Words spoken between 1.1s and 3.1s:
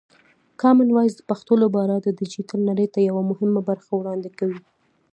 د پښتو لپاره د ډیجیټل نړۍ ته